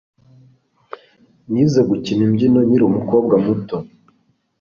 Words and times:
Nize 1.51 1.81
gukina 1.89 2.21
imbyino 2.27 2.59
nkiri 2.67 2.83
umukobwa 2.87 3.33
muto. 3.45 3.77